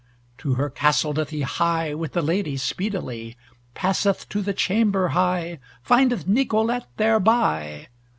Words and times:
To 0.39 0.55
her 0.55 0.71
castle 0.71 1.13
doth 1.13 1.29
he 1.29 1.41
hie 1.41 1.93
With 1.93 2.13
the 2.13 2.23
lady 2.23 2.57
speedily, 2.57 3.37
Passeth 3.75 4.27
to 4.29 4.41
the 4.41 4.51
chamber 4.51 5.09
high, 5.09 5.59
Findeth 5.83 6.27
Nicolete 6.27 6.87
thereby. 6.97 7.87